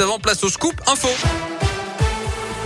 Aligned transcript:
avant, 0.00 0.18
place 0.18 0.42
au 0.44 0.48
scoop 0.48 0.74
info. 0.86 1.08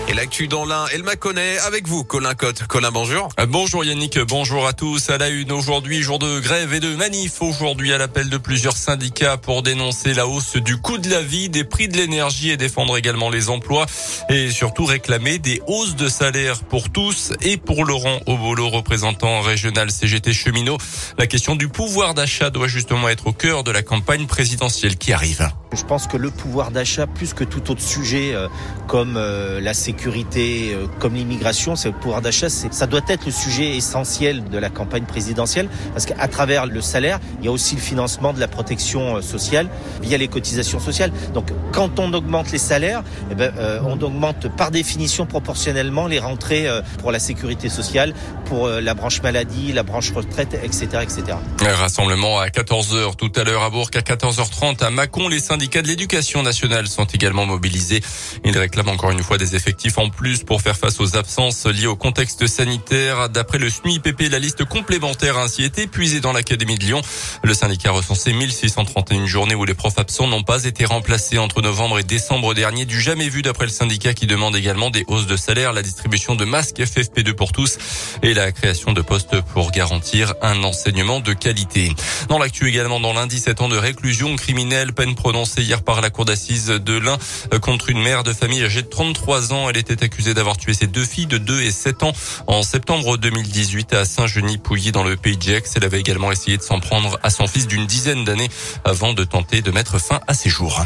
Et 0.08 0.12
l'actu 0.12 0.48
dans 0.48 0.64
l'un, 0.64 0.86
elle 0.92 1.04
m'a 1.04 1.14
connaît 1.14 1.58
avec 1.58 1.86
vous, 1.86 2.02
Colin 2.02 2.34
Cotte. 2.34 2.64
Colin, 2.66 2.90
bonjour. 2.90 3.28
Euh, 3.38 3.46
bonjour 3.46 3.84
Yannick, 3.84 4.18
bonjour 4.18 4.66
à 4.66 4.72
tous. 4.72 5.08
À 5.08 5.18
la 5.18 5.28
une 5.28 5.52
aujourd'hui, 5.52 6.02
jour 6.02 6.18
de 6.18 6.40
grève 6.40 6.74
et 6.74 6.80
de 6.80 6.96
manif. 6.96 7.40
Aujourd'hui, 7.42 7.92
à 7.92 7.98
l'appel 7.98 8.28
de 8.28 8.36
plusieurs 8.36 8.76
syndicats 8.76 9.36
pour 9.36 9.62
dénoncer 9.62 10.12
la 10.12 10.26
hausse 10.26 10.56
du 10.56 10.78
coût 10.78 10.98
de 10.98 11.08
la 11.08 11.22
vie, 11.22 11.48
des 11.48 11.62
prix 11.62 11.86
de 11.86 11.96
l'énergie 11.96 12.50
et 12.50 12.56
défendre 12.56 12.96
également 12.96 13.30
les 13.30 13.50
emplois. 13.50 13.86
Et 14.28 14.50
surtout 14.50 14.84
réclamer 14.84 15.38
des 15.38 15.62
hausses 15.68 15.94
de 15.94 16.08
salaire 16.08 16.64
pour 16.64 16.90
tous 16.90 17.32
et 17.40 17.56
pour 17.56 17.84
Laurent 17.84 18.18
Obolo, 18.26 18.68
représentant 18.68 19.42
régional 19.42 19.92
CGT 19.92 20.32
cheminot. 20.32 20.78
La 21.18 21.28
question 21.28 21.54
du 21.54 21.68
pouvoir 21.68 22.14
d'achat 22.14 22.50
doit 22.50 22.68
justement 22.68 23.08
être 23.08 23.28
au 23.28 23.32
cœur 23.32 23.62
de 23.62 23.70
la 23.70 23.82
campagne 23.82 24.26
présidentielle 24.26 24.96
qui 24.96 25.12
arrive. 25.12 25.50
Je 25.72 25.84
pense 25.84 26.08
que 26.08 26.16
le 26.16 26.30
pouvoir 26.30 26.72
d'achat, 26.72 27.06
plus 27.06 27.32
que 27.32 27.44
tout 27.44 27.70
autre 27.70 27.80
sujet 27.80 28.34
euh, 28.34 28.48
comme 28.88 29.16
euh, 29.16 29.60
la 29.60 29.72
sécurité, 29.72 30.72
euh, 30.74 30.86
comme 30.98 31.14
l'immigration, 31.14 31.76
c'est 31.76 31.90
le 31.90 31.94
pouvoir 31.94 32.22
d'achat, 32.22 32.48
ça 32.48 32.86
doit 32.88 33.02
être 33.06 33.24
le 33.24 33.30
sujet 33.30 33.76
essentiel 33.76 34.42
de 34.48 34.58
la 34.58 34.68
campagne 34.68 35.04
présidentielle, 35.04 35.68
parce 35.92 36.06
qu'à 36.06 36.26
travers 36.26 36.66
le 36.66 36.80
salaire, 36.80 37.20
il 37.38 37.44
y 37.44 37.48
a 37.48 37.52
aussi 37.52 37.76
le 37.76 37.80
financement 37.80 38.32
de 38.32 38.40
la 38.40 38.48
protection 38.48 39.22
sociale 39.22 39.68
via 40.02 40.18
les 40.18 40.26
cotisations 40.26 40.80
sociales. 40.80 41.12
Donc, 41.34 41.52
quand 41.70 42.00
on 42.00 42.12
augmente 42.14 42.50
les 42.50 42.58
salaires, 42.58 43.04
eh 43.30 43.36
ben, 43.36 43.52
on 43.84 44.00
augmente 44.00 44.48
par 44.56 44.72
définition 44.72 45.26
proportionnellement 45.26 46.08
les 46.08 46.18
rentrées 46.18 46.66
pour 46.98 47.12
la 47.12 47.18
sécurité 47.18 47.68
sociale, 47.68 48.12
pour 48.46 48.68
la 48.68 48.94
branche 48.94 49.22
maladie, 49.22 49.72
la 49.72 49.82
branche 49.82 50.12
retraite, 50.12 50.54
etc., 50.54 50.88
etc. 51.02 51.38
rassemblement 51.60 52.40
à 52.40 52.50
14 52.50 52.96
h 52.96 53.16
tout 53.16 53.32
à 53.36 53.44
l'heure 53.44 53.62
à 53.62 53.70
Bourg, 53.70 53.90
à 53.94 54.00
14h30 54.00 54.84
à 54.84 54.90
Mâcon, 54.90 55.28
les 55.28 55.38
syndicats 55.38 55.59
de 55.68 55.86
l'éducation 55.86 56.42
nationale 56.42 56.88
sont 56.88 57.04
également 57.04 57.44
mobilisés. 57.44 58.00
Ils 58.44 58.56
réclament 58.56 58.88
encore 58.88 59.10
une 59.10 59.22
fois 59.22 59.36
des 59.36 59.56
effectifs 59.56 59.98
en 59.98 60.08
plus 60.08 60.42
pour 60.42 60.62
faire 60.62 60.76
face 60.76 61.00
aux 61.00 61.16
absences 61.16 61.66
liées 61.66 61.86
au 61.86 61.96
contexte 61.96 62.46
sanitaire. 62.46 63.28
D'après 63.28 63.58
le 63.58 63.68
SMIPP, 63.68 64.30
la 64.30 64.38
liste 64.38 64.64
complémentaire 64.64 65.36
a 65.36 65.42
ainsi 65.42 65.62
été 65.62 65.82
épuisée 65.82 66.20
dans 66.20 66.32
l'Académie 66.32 66.76
de 66.76 66.84
Lyon. 66.84 67.02
Le 67.42 67.52
syndicat 67.52 67.90
a 67.90 67.92
recensé 67.92 68.32
1631 68.32 69.26
journées 69.26 69.54
où 69.54 69.66
les 69.66 69.74
profs 69.74 69.98
absents 69.98 70.28
n'ont 70.28 70.42
pas 70.42 70.64
été 70.64 70.86
remplacés 70.86 71.36
entre 71.36 71.60
novembre 71.60 71.98
et 71.98 72.04
décembre 72.04 72.54
dernier. 72.54 72.86
Du 72.86 72.98
jamais 72.98 73.28
vu 73.28 73.42
d'après 73.42 73.66
le 73.66 73.72
syndicat 73.72 74.14
qui 74.14 74.26
demande 74.26 74.56
également 74.56 74.88
des 74.88 75.04
hausses 75.08 75.26
de 75.26 75.36
salaire, 75.36 75.74
la 75.74 75.82
distribution 75.82 76.36
de 76.36 76.46
masques 76.46 76.78
FFP2 76.78 77.34
pour 77.34 77.52
tous 77.52 77.76
et 78.22 78.32
la 78.32 78.50
création 78.50 78.92
de 78.94 79.02
postes 79.02 79.42
pour 79.52 79.72
garantir 79.72 80.32
un 80.40 80.64
enseignement 80.64 81.20
de 81.20 81.34
qualité. 81.34 81.92
Dans 82.30 82.38
l'actu 82.38 82.66
également, 82.66 82.98
dans 82.98 83.12
lundi, 83.12 83.38
7 83.38 83.60
ans 83.60 83.68
de 83.68 83.76
réclusion 83.76 84.34
criminelle, 84.36 84.94
peine 84.94 85.14
prononcée 85.14 85.49
hier 85.58 85.82
par 85.82 86.00
la 86.00 86.10
cour 86.10 86.24
d'assises 86.24 86.66
de 86.68 86.98
l'Ain 86.98 87.18
contre 87.60 87.90
une 87.90 88.00
mère 88.00 88.22
de 88.22 88.32
famille 88.32 88.62
âgée 88.62 88.82
de 88.82 88.88
33 88.88 89.52
ans. 89.52 89.68
Elle 89.68 89.76
était 89.76 90.02
accusée 90.02 90.34
d'avoir 90.34 90.56
tué 90.56 90.74
ses 90.74 90.86
deux 90.86 91.04
filles 91.04 91.26
de 91.26 91.38
2 91.38 91.62
et 91.62 91.70
7 91.70 92.02
ans 92.02 92.12
en 92.46 92.62
septembre 92.62 93.16
2018 93.16 93.94
à 93.94 94.04
Saint-Genis-Pouilly 94.04 94.92
dans 94.92 95.04
le 95.04 95.16
pays 95.16 95.36
de 95.36 95.42
Gex. 95.42 95.72
Elle 95.76 95.84
avait 95.84 96.00
également 96.00 96.32
essayé 96.32 96.56
de 96.56 96.62
s'en 96.62 96.80
prendre 96.80 97.18
à 97.22 97.30
son 97.30 97.46
fils 97.46 97.66
d'une 97.66 97.86
dizaine 97.86 98.24
d'années 98.24 98.50
avant 98.84 99.12
de 99.12 99.24
tenter 99.24 99.62
de 99.62 99.70
mettre 99.70 99.98
fin 100.00 100.20
à 100.26 100.34
ses 100.34 100.50
jours. 100.50 100.84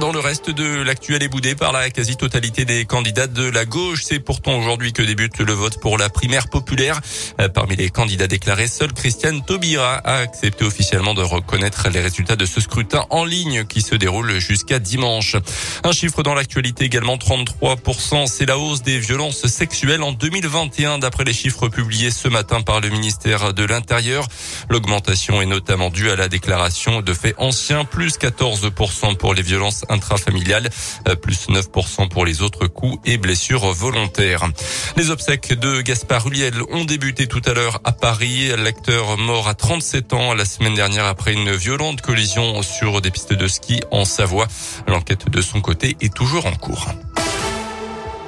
Dans 0.00 0.10
le 0.10 0.18
reste 0.18 0.50
de 0.50 0.82
l'actuel 0.82 1.22
est 1.22 1.28
boudé 1.28 1.54
par 1.54 1.70
la 1.70 1.88
quasi-totalité 1.88 2.64
des 2.64 2.84
candidats 2.84 3.28
de 3.28 3.48
la 3.48 3.64
gauche. 3.64 4.02
C'est 4.02 4.18
pourtant 4.18 4.58
aujourd'hui 4.58 4.92
que 4.92 5.02
débute 5.02 5.38
le 5.38 5.52
vote 5.52 5.80
pour 5.80 5.98
la 5.98 6.08
primaire 6.08 6.48
populaire. 6.48 7.00
Euh, 7.40 7.48
parmi 7.48 7.76
les 7.76 7.90
candidats 7.90 8.26
déclarés, 8.26 8.66
seul 8.66 8.92
Christiane 8.92 9.44
Taubira 9.44 9.94
a 9.94 10.16
accepté 10.16 10.64
officiellement 10.64 11.14
de 11.14 11.22
reconnaître 11.22 11.88
les 11.90 12.00
résultats 12.00 12.34
de 12.34 12.44
ce 12.44 12.60
scrutin 12.60 13.06
en 13.10 13.24
ligne 13.24 13.64
qui 13.66 13.82
se 13.82 13.94
déroule 13.94 14.40
jusqu'à 14.40 14.80
dimanche. 14.80 15.36
Un 15.84 15.92
chiffre 15.92 16.24
dans 16.24 16.34
l'actualité 16.34 16.84
également, 16.84 17.16
33%. 17.16 18.26
C'est 18.26 18.46
la 18.46 18.58
hausse 18.58 18.82
des 18.82 18.98
violences 18.98 19.46
sexuelles 19.46 20.02
en 20.02 20.10
2021 20.10 20.98
d'après 20.98 21.22
les 21.22 21.32
chiffres 21.32 21.68
publiés 21.68 22.10
ce 22.10 22.26
matin 22.26 22.62
par 22.62 22.80
le 22.80 22.88
ministère 22.88 23.54
de 23.54 23.64
l'Intérieur. 23.64 24.26
L'augmentation 24.68 25.40
est 25.40 25.46
notamment 25.46 25.90
due 25.90 26.10
à 26.10 26.16
la 26.16 26.28
déclaration 26.28 27.00
de 27.00 27.14
faits 27.14 27.36
anciens, 27.38 27.84
plus 27.84 28.18
14% 28.18 29.16
pour 29.16 29.34
les 29.34 29.42
violences 29.42 29.83
intrafamiliale, 29.88 30.70
euh, 31.08 31.14
plus 31.14 31.48
9% 31.48 32.08
pour 32.08 32.24
les 32.24 32.42
autres 32.42 32.66
coups 32.66 32.98
et 33.04 33.18
blessures 33.18 33.72
volontaires. 33.72 34.48
Les 34.96 35.10
obsèques 35.10 35.52
de 35.52 35.80
Gaspard 35.80 36.26
Huliel 36.26 36.54
ont 36.70 36.84
débuté 36.84 37.26
tout 37.26 37.42
à 37.46 37.52
l'heure 37.52 37.80
à 37.84 37.92
Paris. 37.92 38.48
L'acteur 38.56 39.16
mort 39.18 39.48
à 39.48 39.54
37 39.54 40.12
ans 40.12 40.34
la 40.34 40.44
semaine 40.44 40.74
dernière 40.74 41.06
après 41.06 41.32
une 41.32 41.52
violente 41.52 42.00
collision 42.00 42.62
sur 42.62 43.00
des 43.00 43.10
pistes 43.10 43.32
de 43.32 43.48
ski 43.48 43.80
en 43.90 44.04
Savoie. 44.04 44.48
L'enquête 44.86 45.28
de 45.28 45.40
son 45.40 45.60
côté 45.60 45.96
est 46.00 46.12
toujours 46.12 46.46
en 46.46 46.54
cours. 46.54 46.88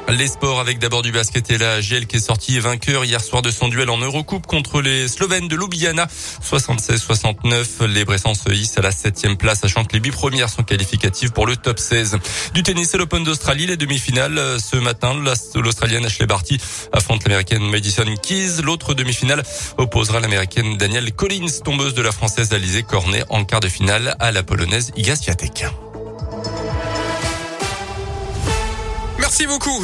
Les 0.08 0.28
sports 0.28 0.60
avec 0.60 0.78
d'abord 0.78 1.02
du 1.02 1.10
basket 1.10 1.50
et 1.50 1.58
la 1.58 1.80
GL 1.80 2.06
qui 2.06 2.16
est 2.16 2.20
sorti 2.20 2.58
vainqueur 2.60 3.04
hier 3.04 3.20
soir 3.20 3.42
de 3.42 3.50
son 3.50 3.68
duel 3.68 3.90
en 3.90 3.98
Eurocoupe 3.98 4.46
contre 4.46 4.80
les 4.80 5.08
Slovènes 5.08 5.48
de 5.48 5.56
Ljubljana 5.56 6.06
76-69. 6.48 7.86
Les 7.86 8.04
Bressans 8.04 8.34
se 8.34 8.50
hissent 8.50 8.78
à 8.78 8.82
la 8.82 8.92
septième 8.92 9.36
place 9.36 9.60
sachant 9.60 9.84
que 9.84 9.94
les 9.94 10.02
huit 10.02 10.12
premières 10.12 10.48
sont 10.48 10.62
qualificatives 10.62 11.32
pour 11.32 11.46
le 11.46 11.56
top 11.56 11.80
16. 11.80 12.18
Du 12.54 12.62
tennis 12.62 12.94
et 12.94 12.98
l'Open 12.98 13.24
d'Australie, 13.24 13.66
les 13.66 13.76
demi-finales 13.76 14.40
ce 14.60 14.76
matin. 14.76 15.12
L'Australienne 15.54 16.06
Ashley 16.06 16.26
Barty 16.26 16.58
affronte 16.92 17.24
l'Américaine 17.24 17.68
Madison 17.68 18.06
Keys. 18.22 18.62
L'autre 18.62 18.94
demi-finale 18.94 19.42
opposera 19.76 20.20
l'Américaine 20.20 20.76
Danielle 20.76 21.12
Collins, 21.12 21.62
tombeuse 21.64 21.94
de 21.94 22.02
la 22.02 22.12
Française 22.12 22.52
Alizé 22.52 22.84
Cornet 22.84 23.24
en 23.28 23.44
quart 23.44 23.60
de 23.60 23.68
finale 23.68 24.16
à 24.20 24.30
la 24.30 24.44
Polonaise 24.44 24.92
Iga 24.96 25.16
Swiatek. 25.16 25.66
Merci 29.18 29.46
beaucoup. 29.46 29.74